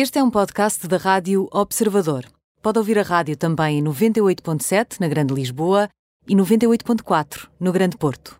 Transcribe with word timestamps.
Este 0.00 0.20
é 0.20 0.22
um 0.22 0.30
podcast 0.30 0.86
da 0.86 0.96
Rádio 0.96 1.48
Observador. 1.50 2.24
Pode 2.62 2.78
ouvir 2.78 3.00
a 3.00 3.02
rádio 3.02 3.36
também 3.36 3.80
em 3.80 3.82
98.7 3.82 5.00
na 5.00 5.08
Grande 5.08 5.34
Lisboa 5.34 5.88
e 6.28 6.36
98.4 6.36 7.48
no 7.58 7.72
Grande 7.72 7.96
Porto. 7.96 8.38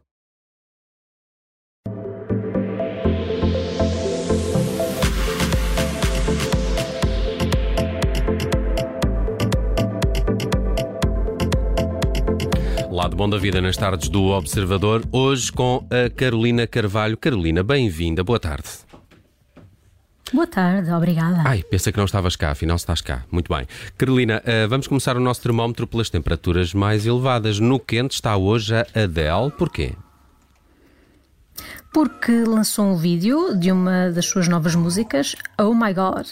Lado 12.88 13.16
bom 13.16 13.28
da 13.28 13.36
vida 13.36 13.60
nas 13.60 13.76
tardes 13.76 14.08
do 14.08 14.26
Observador, 14.26 15.02
hoje 15.10 15.50
com 15.50 15.84
a 15.90 16.08
Carolina 16.08 16.68
Carvalho. 16.68 17.16
Carolina, 17.16 17.64
bem-vinda, 17.64 18.22
boa 18.22 18.38
tarde. 18.38 18.87
Boa 20.32 20.46
tarde, 20.46 20.90
obrigada. 20.92 21.42
Ai, 21.44 21.62
pensa 21.62 21.90
que 21.90 21.96
não 21.96 22.04
estavas 22.04 22.36
cá, 22.36 22.50
afinal 22.50 22.76
estás 22.76 23.00
cá. 23.00 23.24
Muito 23.30 23.52
bem. 23.52 23.66
Carolina, 23.96 24.42
uh, 24.44 24.68
vamos 24.68 24.86
começar 24.86 25.16
o 25.16 25.20
nosso 25.20 25.40
termómetro 25.40 25.86
pelas 25.86 26.10
temperaturas 26.10 26.74
mais 26.74 27.06
elevadas. 27.06 27.58
No 27.58 27.80
quente 27.80 28.12
está 28.12 28.36
hoje 28.36 28.74
a 28.74 28.80
Adele, 28.94 29.50
porquê? 29.56 29.94
Porque 31.92 32.44
lançou 32.44 32.84
um 32.84 32.96
vídeo 32.96 33.56
de 33.56 33.72
uma 33.72 34.10
das 34.10 34.26
suas 34.26 34.46
novas 34.48 34.74
músicas, 34.74 35.34
Oh 35.58 35.74
My 35.74 35.94
God. 35.94 36.26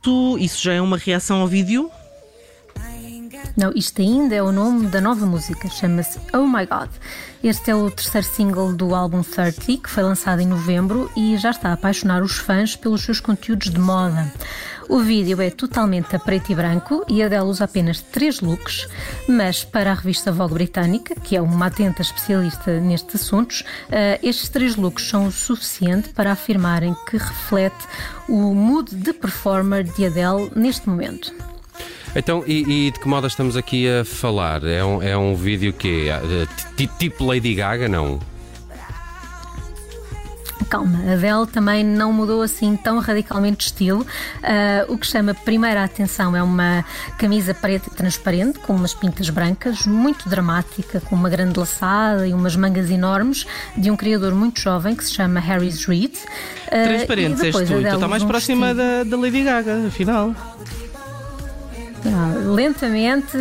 Tu, 0.00 0.38
isso 0.38 0.62
já 0.62 0.74
é 0.74 0.80
uma 0.80 0.96
reação 0.96 1.40
ao 1.40 1.48
vídeo? 1.48 1.90
Não, 3.56 3.72
isto 3.74 4.02
ainda 4.02 4.34
é 4.34 4.42
o 4.42 4.50
nome 4.50 4.86
da 4.88 5.00
nova 5.00 5.24
música, 5.26 5.68
chama-se 5.68 6.18
Oh 6.32 6.46
My 6.46 6.66
God. 6.66 6.90
Este 7.42 7.70
é 7.70 7.74
o 7.74 7.90
terceiro 7.90 8.26
single 8.26 8.72
do 8.72 8.94
álbum 8.94 9.22
30, 9.22 9.82
que 9.82 9.90
foi 9.90 10.02
lançado 10.02 10.40
em 10.40 10.46
novembro 10.46 11.10
e 11.16 11.36
já 11.36 11.50
está 11.50 11.70
a 11.70 11.74
apaixonar 11.74 12.22
os 12.22 12.38
fãs 12.38 12.74
pelos 12.74 13.02
seus 13.02 13.20
conteúdos 13.20 13.70
de 13.70 13.78
moda. 13.78 14.32
O 14.88 14.98
vídeo 14.98 15.40
é 15.40 15.50
totalmente 15.50 16.14
a 16.14 16.18
preto 16.18 16.52
e 16.52 16.54
branco 16.54 17.04
e 17.08 17.22
a 17.22 17.28
dela 17.28 17.48
usa 17.48 17.64
apenas 17.64 18.00
três 18.00 18.40
looks, 18.40 18.86
mas 19.28 19.64
para 19.64 19.90
a 19.90 19.94
revista 19.94 20.30
Vogue 20.30 20.54
britânica, 20.54 21.14
que 21.14 21.36
é 21.36 21.40
uma 21.40 21.66
atenta 21.66 22.02
especialista 22.02 22.80
nestes 22.80 23.22
assuntos, 23.22 23.60
uh, 23.60 24.18
estes 24.22 24.48
três 24.48 24.76
looks 24.76 25.08
são 25.08 25.26
o 25.26 25.32
suficiente 25.32 26.10
para 26.10 26.32
afirmarem 26.32 26.94
que 27.08 27.16
reflete 27.16 27.86
o 28.28 28.54
mood 28.54 28.94
de 28.94 29.12
performer 29.12 29.84
de 29.84 30.06
Adele 30.06 30.50
neste 30.54 30.88
momento. 30.88 31.32
Então, 32.16 32.44
e, 32.46 32.86
e, 32.86 32.90
de 32.90 33.00
que 33.00 33.08
moda 33.08 33.26
estamos 33.26 33.56
aqui 33.56 33.88
a 33.88 34.04
falar? 34.04 34.62
É 34.64 34.84
um, 34.84 35.02
é 35.02 35.16
um 35.16 35.34
vídeo 35.34 35.72
que 35.72 36.08
é 36.08 36.86
tipo 36.98 37.24
Lady 37.24 37.54
Gaga, 37.54 37.88
não? 37.88 38.20
Calma, 40.70 40.98
a 41.08 41.12
Adele 41.12 41.46
também 41.52 41.84
não 41.84 42.12
mudou 42.12 42.42
assim 42.42 42.76
tão 42.76 42.98
radicalmente 42.98 43.58
de 43.58 43.64
estilo. 43.64 44.00
Uh, 44.00 44.92
o 44.92 44.98
que 44.98 45.06
chama 45.06 45.34
primeiro 45.34 45.78
a 45.78 45.84
atenção 45.84 46.36
é 46.36 46.42
uma 46.42 46.84
camisa 47.18 47.52
preta 47.52 47.88
e 47.92 47.94
transparente, 47.94 48.58
com 48.60 48.74
umas 48.74 48.94
pintas 48.94 49.28
brancas, 49.30 49.86
muito 49.86 50.28
dramática, 50.28 51.00
com 51.00 51.14
uma 51.14 51.28
grande 51.28 51.58
laçada 51.58 52.26
e 52.26 52.32
umas 52.32 52.56
mangas 52.56 52.90
enormes, 52.90 53.46
de 53.76 53.90
um 53.90 53.96
criador 53.96 54.34
muito 54.34 54.60
jovem 54.60 54.94
que 54.94 55.04
se 55.04 55.12
chama 55.12 55.40
Harry 55.40 55.70
Reid. 55.70 56.16
Uh, 56.16 56.70
transparente, 56.70 57.46
és 57.46 57.54
tu, 57.54 57.74
está 57.74 58.08
mais 58.08 58.24
próxima 58.24 58.74
da, 58.74 59.04
da 59.04 59.16
Lady 59.16 59.42
Gaga, 59.42 59.86
afinal. 59.86 60.34
Lentamente 62.54 63.36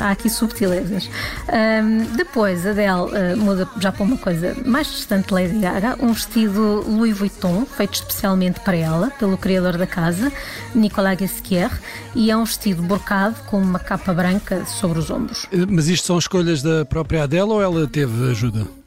há 0.00 0.10
aqui 0.10 0.28
subtilezas. 0.28 1.08
Um, 1.48 2.16
depois, 2.16 2.66
Adele 2.66 3.34
uh, 3.34 3.36
muda 3.36 3.68
já 3.78 3.92
para 3.92 4.02
uma 4.02 4.16
coisa 4.16 4.56
mais 4.64 4.86
distante 4.86 5.32
Lady 5.32 5.58
Gaga, 5.58 5.96
um 6.00 6.12
vestido 6.12 6.84
Louis 6.88 7.16
Vuitton, 7.16 7.66
feito 7.66 7.94
especialmente 7.94 8.60
para 8.60 8.76
ela, 8.76 9.10
pelo 9.18 9.36
criador 9.36 9.76
da 9.76 9.86
casa, 9.86 10.32
Nicolas 10.74 11.18
Guesquier, 11.18 11.70
e 12.14 12.30
é 12.30 12.36
um 12.36 12.44
vestido 12.44 12.82
borcado 12.82 13.36
com 13.46 13.60
uma 13.60 13.78
capa 13.78 14.12
branca 14.12 14.64
sobre 14.64 14.98
os 14.98 15.10
ombros. 15.10 15.46
Mas 15.68 15.88
isto 15.88 16.06
são 16.06 16.18
escolhas 16.18 16.62
da 16.62 16.84
própria 16.84 17.24
Adele 17.24 17.42
ou 17.42 17.62
ela 17.62 17.86
teve 17.86 18.30
ajuda? 18.30 18.81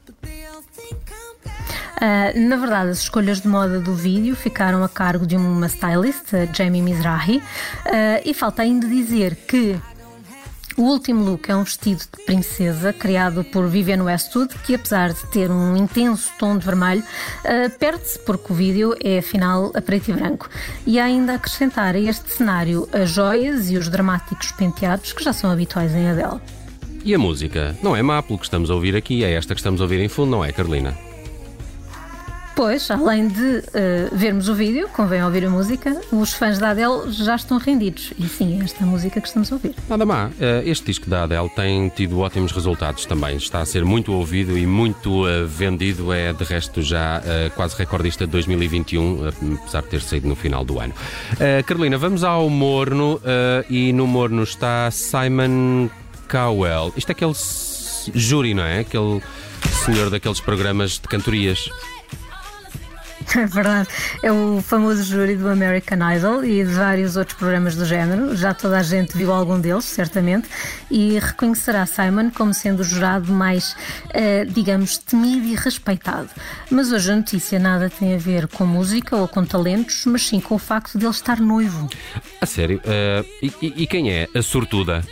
Uh, 1.96 2.38
na 2.38 2.56
verdade, 2.56 2.90
as 2.90 2.98
escolhas 3.00 3.40
de 3.40 3.48
moda 3.48 3.80
do 3.80 3.94
vídeo 3.94 4.36
ficaram 4.36 4.84
a 4.84 4.88
cargo 4.88 5.26
de 5.26 5.36
uma 5.36 5.66
stylist, 5.66 6.26
Jamie 6.54 6.82
Mizrahi, 6.82 7.38
uh, 7.38 7.42
e 8.24 8.34
falta 8.34 8.62
ainda 8.62 8.86
dizer 8.86 9.34
que 9.34 9.80
o 10.76 10.82
último 10.82 11.24
look 11.24 11.50
é 11.50 11.56
um 11.56 11.64
vestido 11.64 12.00
de 12.00 12.24
princesa 12.26 12.92
criado 12.92 13.42
por 13.44 13.66
Vivienne 13.66 14.02
Westwood, 14.02 14.54
que 14.58 14.74
apesar 14.74 15.14
de 15.14 15.26
ter 15.28 15.50
um 15.50 15.74
intenso 15.74 16.30
tom 16.38 16.58
de 16.58 16.66
vermelho, 16.66 17.02
uh, 17.02 17.70
perde-se 17.78 18.18
porque 18.18 18.52
o 18.52 18.54
vídeo 18.54 18.94
é 19.02 19.18
afinal 19.18 19.72
a 19.74 19.80
preto 19.80 20.10
e 20.10 20.12
branco. 20.12 20.50
E 20.86 21.00
ainda 21.00 21.32
acrescentar 21.34 21.94
a 21.94 21.98
este 21.98 22.28
cenário 22.30 22.86
as 22.92 23.08
joias 23.08 23.70
e 23.70 23.78
os 23.78 23.88
dramáticos 23.88 24.52
penteados 24.52 25.14
que 25.14 25.24
já 25.24 25.32
são 25.32 25.50
habituais 25.50 25.94
em 25.94 26.10
Adele. 26.10 26.42
E 27.02 27.14
a 27.14 27.18
música? 27.18 27.74
Não 27.82 27.96
é 27.96 28.02
má 28.02 28.22
pelo 28.22 28.38
que 28.38 28.44
estamos 28.44 28.70
a 28.70 28.74
ouvir 28.74 28.94
aqui, 28.94 29.24
é 29.24 29.32
esta 29.32 29.54
que 29.54 29.60
estamos 29.60 29.80
a 29.80 29.84
ouvir 29.84 30.00
em 30.00 30.08
fundo, 30.08 30.30
não 30.32 30.44
é, 30.44 30.52
Carolina? 30.52 30.94
Pois, 32.56 32.90
além 32.90 33.28
de 33.28 33.58
uh, 33.58 33.62
vermos 34.16 34.48
o 34.48 34.54
vídeo, 34.54 34.88
convém 34.88 35.22
ouvir 35.22 35.44
a 35.44 35.50
música, 35.50 36.00
os 36.10 36.32
fãs 36.32 36.58
da 36.58 36.70
Adele 36.70 37.12
já 37.12 37.36
estão 37.36 37.58
rendidos. 37.58 38.14
E 38.18 38.26
sim, 38.26 38.58
é 38.58 38.64
esta 38.64 38.82
música 38.86 39.20
que 39.20 39.28
estamos 39.28 39.52
a 39.52 39.56
ouvir. 39.56 39.74
Nada 39.86 40.06
má. 40.06 40.28
Uh, 40.28 40.32
este 40.64 40.86
disco 40.86 41.10
da 41.10 41.24
Adele 41.24 41.50
tem 41.50 41.90
tido 41.90 42.18
ótimos 42.18 42.52
resultados 42.52 43.04
também. 43.04 43.36
Está 43.36 43.60
a 43.60 43.66
ser 43.66 43.84
muito 43.84 44.10
ouvido 44.10 44.56
e 44.56 44.66
muito 44.66 45.26
uh, 45.26 45.46
vendido. 45.46 46.10
É, 46.14 46.32
de 46.32 46.44
resto, 46.44 46.80
já 46.80 47.22
quase 47.54 47.76
recordista 47.76 48.24
de 48.24 48.32
2021, 48.32 49.28
apesar 49.60 49.82
de 49.82 49.88
ter 49.88 50.00
saído 50.00 50.26
no 50.26 50.34
final 50.34 50.64
do 50.64 50.78
ano. 50.80 50.94
Carolina, 51.66 51.98
vamos 51.98 52.24
ao 52.24 52.48
Morno. 52.48 53.20
e 53.68 53.92
no 53.92 54.06
Morno 54.06 54.42
está 54.42 54.90
Simon 54.90 55.90
Cowell. 56.30 56.92
Isto 56.96 57.10
é 57.10 57.12
aquele 57.12 57.34
júri, 58.14 58.54
não 58.54 58.62
é? 58.62 58.80
Aquele 58.80 59.20
senhor 59.84 60.10
daqueles 60.10 60.40
programas 60.40 60.92
de 60.92 61.02
cantorias. 61.02 61.68
É 63.46 63.46
verdade. 63.46 63.88
É 64.22 64.32
o 64.32 64.62
famoso 64.62 65.02
júri 65.02 65.36
do 65.36 65.48
American 65.48 65.98
Idol 66.14 66.44
e 66.44 66.64
de 66.64 66.72
vários 66.72 67.16
outros 67.16 67.36
programas 67.36 67.76
do 67.76 67.84
género. 67.84 68.34
Já 68.34 68.54
toda 68.54 68.78
a 68.78 68.82
gente 68.82 69.16
viu 69.16 69.32
algum 69.32 69.60
deles, 69.60 69.84
certamente, 69.84 70.48
e 70.90 71.18
reconhecerá 71.18 71.84
Simon 71.84 72.30
como 72.30 72.54
sendo 72.54 72.80
o 72.80 72.84
jurado 72.84 73.30
mais, 73.30 73.72
uh, 74.06 74.46
digamos, 74.50 74.98
temido 74.98 75.46
e 75.46 75.54
respeitado. 75.54 76.30
Mas 76.70 76.90
hoje 76.90 77.12
a 77.12 77.16
notícia 77.16 77.58
nada 77.58 77.90
tem 77.90 78.14
a 78.14 78.18
ver 78.18 78.48
com 78.48 78.64
música 78.64 79.16
ou 79.16 79.28
com 79.28 79.44
talentos, 79.44 80.04
mas 80.06 80.26
sim 80.26 80.40
com 80.40 80.54
o 80.54 80.58
facto 80.58 80.98
de 80.98 81.04
ele 81.04 81.12
estar 81.12 81.38
noivo. 81.38 81.88
A 82.40 82.46
sério? 82.46 82.78
Uh, 82.78 83.26
e, 83.42 83.82
e 83.82 83.86
quem 83.86 84.10
é 84.10 84.28
a 84.34 84.42
sortuda? 84.42 85.04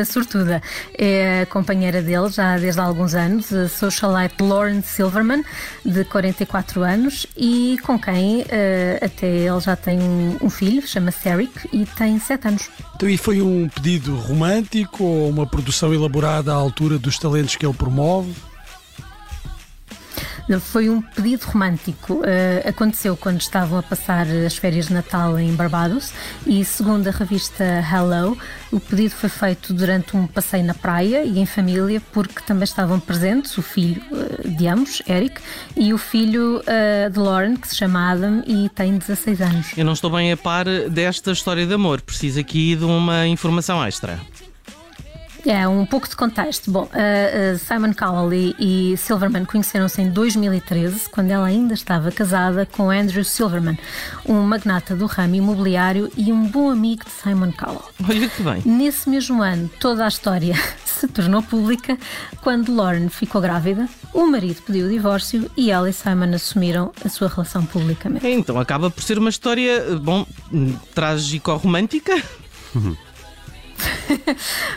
A, 0.00 0.04
sortuda 0.04 0.62
é 0.96 1.46
companheira 1.46 2.02
dele 2.02 2.28
já 2.28 2.56
desde 2.56 2.80
há 2.80 2.84
alguns 2.84 3.14
anos, 3.14 3.52
a 3.52 3.68
socialite 3.68 4.42
Lauren 4.42 4.82
Silverman, 4.82 5.44
de 5.84 6.04
44 6.04 6.82
anos, 6.82 7.26
e 7.36 7.76
com 7.82 7.98
quem 7.98 8.42
uh, 8.42 9.04
até 9.04 9.26
ele 9.26 9.60
já 9.60 9.76
tem 9.76 9.98
um 10.40 10.50
filho, 10.50 10.86
chama-se 10.86 11.28
Eric, 11.28 11.68
e 11.72 11.84
tem 11.84 12.18
7 12.18 12.48
anos. 12.48 12.70
Então, 12.94 13.08
e 13.08 13.16
foi 13.16 13.40
um 13.40 13.68
pedido 13.68 14.16
romântico 14.16 15.04
ou 15.04 15.28
uma 15.28 15.46
produção 15.46 15.92
elaborada 15.92 16.52
à 16.52 16.54
altura 16.54 16.98
dos 16.98 17.18
talentos 17.18 17.56
que 17.56 17.66
ele 17.66 17.74
promove? 17.74 18.32
Foi 20.60 20.88
um 20.88 21.00
pedido 21.00 21.44
romântico. 21.44 22.14
Uh, 22.14 22.68
aconteceu 22.68 23.16
quando 23.16 23.40
estavam 23.40 23.78
a 23.78 23.82
passar 23.82 24.26
as 24.26 24.56
férias 24.56 24.88
de 24.88 24.94
Natal 24.94 25.38
em 25.38 25.54
Barbados 25.54 26.12
e, 26.46 26.64
segundo 26.64 27.08
a 27.08 27.10
revista 27.10 27.64
Hello, 27.64 28.36
o 28.70 28.80
pedido 28.80 29.10
foi 29.10 29.28
feito 29.28 29.72
durante 29.72 30.16
um 30.16 30.26
passeio 30.26 30.64
na 30.64 30.74
praia 30.74 31.24
e 31.24 31.38
em 31.38 31.46
família, 31.46 32.02
porque 32.12 32.40
também 32.46 32.64
estavam 32.64 32.98
presentes 32.98 33.56
o 33.56 33.62
filho 33.62 34.02
uh, 34.10 34.48
de 34.48 34.66
ambos, 34.66 35.02
Eric, 35.08 35.40
e 35.76 35.92
o 35.92 35.98
filho 35.98 36.60
uh, 36.60 37.10
de 37.10 37.18
Lauren, 37.18 37.56
que 37.56 37.68
se 37.68 37.76
chama 37.76 38.10
Adam 38.10 38.42
e 38.46 38.68
tem 38.70 38.96
16 38.98 39.40
anos. 39.40 39.66
Eu 39.76 39.84
não 39.84 39.92
estou 39.92 40.10
bem 40.10 40.32
a 40.32 40.36
par 40.36 40.66
desta 40.90 41.32
história 41.32 41.66
de 41.66 41.74
amor, 41.74 42.00
preciso 42.00 42.40
aqui 42.40 42.76
de 42.76 42.84
uma 42.84 43.26
informação 43.26 43.84
extra. 43.84 44.18
É, 45.44 45.66
um 45.66 45.84
pouco 45.84 46.08
de 46.08 46.14
contexto. 46.14 46.70
Bom, 46.70 46.84
uh, 46.84 47.54
uh, 47.54 47.58
Simon 47.58 47.92
Cowell 47.92 48.32
e, 48.32 48.56
e 48.58 48.96
Silverman 48.96 49.44
conheceram-se 49.44 50.00
em 50.00 50.10
2013, 50.10 51.08
quando 51.10 51.30
ela 51.30 51.46
ainda 51.46 51.74
estava 51.74 52.10
casada 52.12 52.66
com 52.66 52.90
Andrew 52.90 53.24
Silverman, 53.24 53.78
um 54.26 54.40
magnata 54.42 54.94
do 54.94 55.06
ramo 55.06 55.34
imobiliário 55.34 56.10
e 56.16 56.32
um 56.32 56.46
bom 56.46 56.70
amigo 56.70 57.04
de 57.04 57.10
Simon 57.10 57.52
Cowell. 57.52 57.84
Olha 58.08 58.28
que 58.28 58.42
bem. 58.42 58.62
Nesse 58.64 59.08
mesmo 59.08 59.42
ano, 59.42 59.68
toda 59.80 60.04
a 60.04 60.08
história 60.08 60.54
se 60.84 61.08
tornou 61.08 61.42
pública 61.42 61.98
quando 62.40 62.74
Lauren 62.74 63.08
ficou 63.08 63.40
grávida, 63.40 63.88
o 64.14 64.26
marido 64.26 64.62
pediu 64.62 64.86
o 64.86 64.90
divórcio 64.90 65.50
e 65.56 65.70
ela 65.70 65.90
e 65.90 65.92
Simon 65.92 66.34
assumiram 66.34 66.92
a 67.04 67.08
sua 67.08 67.28
relação 67.28 67.66
publicamente. 67.66 68.26
Então 68.26 68.58
acaba 68.60 68.90
por 68.90 69.02
ser 69.02 69.18
uma 69.18 69.30
história, 69.30 69.98
bom, 69.98 70.26
trágico-romântica. 70.94 72.22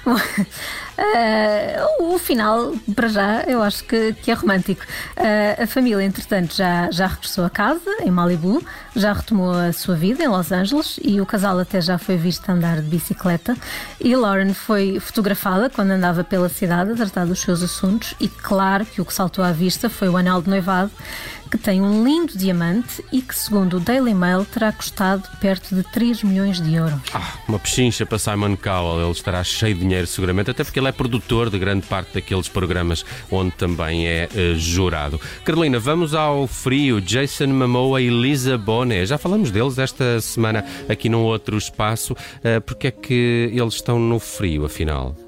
well, 0.05 0.21
Uh, 0.97 2.13
o 2.13 2.17
final, 2.17 2.73
para 2.95 3.07
já, 3.09 3.43
eu 3.43 3.61
acho 3.61 3.83
que, 3.83 4.13
que 4.13 4.31
é 4.31 4.33
romântico. 4.33 4.83
Uh, 5.17 5.63
a 5.63 5.67
família, 5.67 6.03
entretanto, 6.03 6.55
já, 6.55 6.89
já 6.91 7.07
regressou 7.07 7.45
a 7.45 7.49
casa, 7.49 7.89
em 8.01 8.11
Malibu, 8.11 8.63
já 8.95 9.11
retomou 9.13 9.51
a 9.51 9.73
sua 9.73 9.95
vida 9.95 10.23
em 10.23 10.27
Los 10.27 10.51
Angeles 10.51 10.99
e 11.03 11.19
o 11.19 11.25
casal 11.25 11.59
até 11.59 11.81
já 11.81 11.97
foi 11.97 12.15
visto 12.15 12.49
andar 12.49 12.81
de 12.81 12.87
bicicleta. 12.87 13.57
E 13.99 14.15
Lauren 14.15 14.53
foi 14.53 14.99
fotografada 14.99 15.69
quando 15.69 15.91
andava 15.91 16.23
pela 16.23 16.47
cidade 16.47 16.91
a 16.91 16.95
tratar 16.95 17.25
dos 17.25 17.41
seus 17.41 17.61
assuntos, 17.61 18.15
e 18.19 18.27
claro 18.27 18.85
que 18.85 19.01
o 19.01 19.05
que 19.05 19.13
saltou 19.13 19.43
à 19.43 19.51
vista 19.51 19.89
foi 19.89 20.07
o 20.07 20.17
anel 20.17 20.41
de 20.41 20.49
noivado 20.49 20.91
que 21.49 21.57
tem 21.57 21.81
um 21.81 22.03
lindo 22.03 22.37
diamante 22.37 23.03
e 23.11 23.21
que, 23.21 23.33
segundo 23.33 23.77
o 23.77 23.79
Daily 23.79 24.13
Mail, 24.13 24.45
terá 24.45 24.71
custado 24.71 25.23
perto 25.39 25.75
de 25.75 25.83
3 25.83 26.23
milhões 26.23 26.59
de 26.59 26.73
euros. 26.73 26.99
Ah, 27.13 27.33
uma 27.47 27.59
pechincha 27.59 28.05
para 28.05 28.19
Simon 28.19 28.57
Cowell. 28.57 29.01
Ele 29.01 29.11
estará 29.11 29.43
cheio 29.43 29.73
de 29.73 29.81
dinheiro, 29.81 30.07
seguramente, 30.07 30.51
até 30.51 30.63
porque 30.63 30.79
ele 30.79 30.84
é 30.87 30.91
produtor 30.91 31.49
de 31.49 31.59
grande 31.59 31.85
parte 31.87 32.13
daqueles 32.13 32.47
programas 32.47 33.05
onde 33.31 33.51
também 33.51 34.07
é 34.07 34.29
uh, 34.31 34.55
jurado. 34.57 35.19
Carolina, 35.43 35.79
vamos 35.79 36.13
ao 36.13 36.47
frio. 36.47 37.01
Jason 37.01 37.47
Momoa 37.47 38.01
e 38.01 38.09
Lisa 38.09 38.57
Bonet. 38.57 39.05
Já 39.05 39.17
falamos 39.17 39.51
deles 39.51 39.77
esta 39.77 40.19
semana 40.21 40.65
aqui 40.87 41.09
num 41.09 41.23
outro 41.23 41.57
espaço. 41.57 42.13
Uh, 42.13 42.61
porque 42.65 42.87
é 42.87 42.91
que 42.91 43.51
eles 43.53 43.75
estão 43.75 43.99
no 43.99 44.19
frio, 44.19 44.65
afinal? 44.65 45.24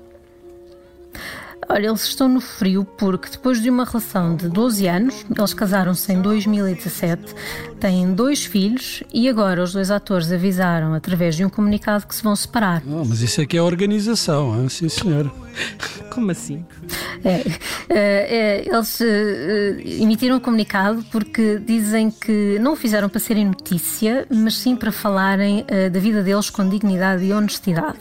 Olha, 1.70 1.88
eles 1.88 2.04
estão 2.04 2.30
no 2.30 2.40
frio 2.40 2.86
porque 2.86 3.30
depois 3.30 3.62
de 3.62 3.70
uma 3.70 3.84
relação 3.84 4.36
de 4.36 4.48
12 4.48 4.88
anos, 4.88 5.26
eles 5.38 5.54
casaram-se 5.54 6.12
em 6.14 6.22
2017, 6.22 7.36
têm 7.80 8.14
dois 8.14 8.46
filhos 8.46 9.04
e 9.14 9.28
agora 9.28 9.62
os 9.62 9.74
dois 9.74 9.92
atores 9.92 10.32
avisaram 10.32 10.94
através 10.94 11.36
de 11.36 11.44
um 11.44 11.50
comunicado 11.50 12.08
que 12.08 12.16
se 12.16 12.24
vão 12.24 12.36
separar. 12.36 12.82
Oh, 12.88 13.04
mas 13.04 13.22
isso 13.22 13.42
é 13.42 13.46
que 13.46 13.58
é 13.58 13.62
organização, 13.62 14.62
hein? 14.62 14.70
sim 14.70 14.88
senhor. 14.88 15.32
Como 16.10 16.32
assim? 16.32 16.66
É, 17.24 17.44
é, 17.90 17.98
é, 18.00 18.68
eles 18.68 19.02
é, 19.02 20.02
emitiram 20.02 20.38
um 20.38 20.40
comunicado 20.40 21.04
porque 21.12 21.60
dizem 21.60 22.10
que 22.10 22.58
não 22.60 22.74
o 22.74 22.76
fizeram 22.76 23.10
para 23.10 23.20
serem 23.20 23.46
notícia, 23.46 24.26
mas 24.30 24.58
sim 24.58 24.76
para 24.76 24.92
falarem 24.92 25.66
é, 25.68 25.90
da 25.90 26.00
vida 26.00 26.24
deles 26.24 26.50
com 26.50 26.68
dignidade 26.68 27.24
e 27.24 27.34
honestidade. 27.34 28.00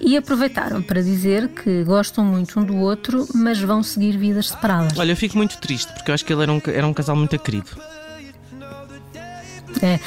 E 0.00 0.16
aproveitaram 0.16 0.82
para 0.82 1.00
dizer 1.00 1.48
que 1.48 1.84
gostam 1.84 2.24
muito 2.24 2.58
um 2.60 2.64
do 2.64 2.76
outro, 2.76 2.95
mas 3.34 3.58
vão 3.60 3.82
seguir 3.82 4.16
vidas 4.16 4.48
separadas. 4.48 4.98
Olha, 4.98 5.12
eu 5.12 5.16
fico 5.16 5.36
muito 5.36 5.58
triste 5.58 5.92
porque 5.92 6.10
eu 6.10 6.14
acho 6.14 6.24
que 6.24 6.32
ele 6.32 6.42
era 6.42 6.52
um, 6.52 6.60
era 6.66 6.86
um 6.86 6.94
casal 6.94 7.16
muito 7.16 7.38
querido. 7.38 7.70
É. 9.82 9.98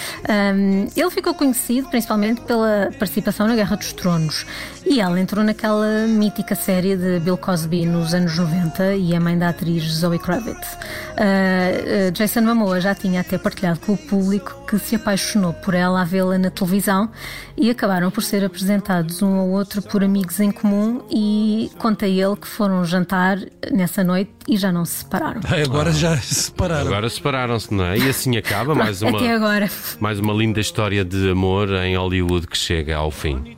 Um, 0.54 0.88
ele 0.96 1.12
ficou 1.12 1.34
conhecido 1.34 1.90
principalmente 1.90 2.42
pela 2.42 2.90
participação 2.98 3.48
na 3.48 3.56
Guerra 3.56 3.76
dos 3.76 3.94
Tronos 3.94 4.46
e 4.86 5.00
ela 5.00 5.20
entrou 5.20 5.44
naquela 5.44 6.08
mítica 6.08 6.56
série 6.56 6.96
de 6.96 7.20
Bill 7.20 7.38
Cosby 7.38 7.86
nos 7.86 8.14
anos 8.14 8.38
90 8.38 8.96
e 8.96 9.14
é 9.14 9.20
mãe 9.20 9.38
da 9.38 9.50
atriz 9.50 9.84
Zoe 9.84 10.20
Kravitz. 10.20 10.68
Uh, 10.74 12.08
uh, 12.08 12.12
Jason 12.12 12.42
Momoa 12.42 12.82
já 12.82 12.96
tinha 12.96 13.22
até 13.22 13.38
partilhado 13.38 13.80
com 13.80 13.94
o 13.94 13.98
público 13.98 14.56
que 14.68 14.80
se 14.80 14.96
apaixonou 14.96 15.54
por 15.54 15.74
ela 15.74 16.02
a 16.02 16.06
vê-la 16.06 16.38
na 16.38 16.50
televisão 16.50 17.10
e 17.58 17.70
acabaram 17.70 18.10
por 18.10 18.24
ser 18.24 18.44
apresentados 18.44 19.22
um 19.22 19.36
ao 19.38 19.50
outro 19.50 19.82
por 19.82 20.04
amigos 20.04 20.40
em 20.40 20.52
comum 20.52 21.02
e 21.12 21.70
conta 21.78 22.08
ele 22.08 22.36
que 22.36 22.48
foram 22.48 22.86
jantar 22.86 23.38
nessa 23.72 24.04
noite 24.04 24.32
e 24.48 24.58
já 24.58 24.72
não 24.72 24.86
se 24.86 24.98
separaram. 25.00 25.42
Agora 25.64 25.92
já 25.92 26.16
se 26.18 26.36
separaram. 26.36 26.88
Agora 26.88 27.10
separaram-se, 27.10 27.74
não 27.74 27.86
é? 27.86 27.98
E 27.98 28.10
assim 28.10 28.38
acaba 28.38 28.74
mais 28.74 29.02
uma, 29.02 29.18
Até 29.18 29.34
agora. 29.34 29.59
Mais 30.00 30.20
uma 30.20 30.34
linda 30.34 30.60
história 30.60 31.04
de 31.04 31.32
amor 31.32 31.70
em 31.74 31.98
Hollywood 31.98 32.48
que 32.48 32.58
chega 32.58 32.96
ao 32.96 33.12
fim. 33.12 33.56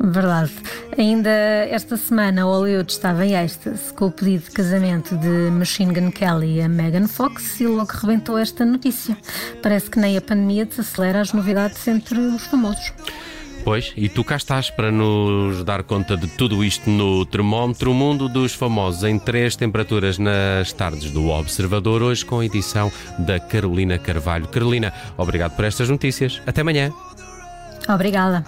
Verdade. 0.00 0.52
Ainda 0.96 1.30
esta 1.30 1.96
semana 1.96 2.44
Hollywood 2.44 2.90
estava 2.90 3.26
em 3.26 3.34
êxtase 3.34 3.92
com 3.92 4.06
o 4.06 4.10
pedido 4.10 4.44
de 4.44 4.50
casamento 4.50 5.16
de 5.16 5.50
Machine 5.50 5.92
Gun 5.92 6.10
Kelly 6.10 6.60
a 6.60 6.68
Megan 6.68 7.06
Fox 7.06 7.60
e 7.60 7.66
logo 7.66 7.90
rebentou 7.92 8.38
esta 8.38 8.64
notícia. 8.64 9.16
Parece 9.62 9.90
que 9.90 9.98
nem 9.98 10.16
a 10.16 10.20
pandemia 10.20 10.64
desacelera 10.64 11.20
as 11.20 11.32
novidades 11.32 11.86
entre 11.86 12.18
os 12.18 12.46
famosos. 12.46 12.92
Pois, 13.68 13.92
e 13.98 14.08
tu 14.08 14.24
cá 14.24 14.36
estás 14.36 14.70
para 14.70 14.90
nos 14.90 15.62
dar 15.62 15.82
conta 15.82 16.16
de 16.16 16.26
tudo 16.26 16.64
isto 16.64 16.88
no 16.88 17.26
termómetro, 17.26 17.92
mundo 17.92 18.26
dos 18.26 18.54
famosos 18.54 19.04
em 19.04 19.18
três 19.18 19.56
temperaturas 19.56 20.16
nas 20.16 20.72
tardes 20.72 21.10
do 21.10 21.28
Observador, 21.28 22.02
hoje 22.02 22.24
com 22.24 22.40
a 22.40 22.46
edição 22.46 22.90
da 23.18 23.38
Carolina 23.38 23.98
Carvalho. 23.98 24.48
Carolina, 24.48 24.90
obrigado 25.18 25.54
por 25.54 25.66
estas 25.66 25.90
notícias. 25.90 26.40
Até 26.46 26.62
amanhã. 26.62 26.90
Obrigada. 27.86 28.42